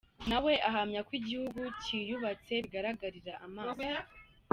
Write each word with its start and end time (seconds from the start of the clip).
Na 0.29 0.37
we 0.45 0.53
ahamya 0.69 0.99
ko 1.07 1.11
igihugu 1.19 1.61
cyiyubatse 1.83 2.53
bigaragarira 2.63 3.33
amaso. 3.45 3.85